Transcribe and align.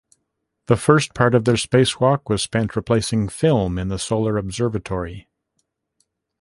The 0.65 0.77
first 0.77 1.13
part 1.13 1.35
of 1.35 1.45
their 1.45 1.53
spacewalk 1.57 2.21
was 2.27 2.41
spent 2.41 2.75
replacing 2.75 3.29
film 3.29 3.77
in 3.77 3.89
the 3.89 3.99
solar 3.99 4.35
observatory. 4.35 5.27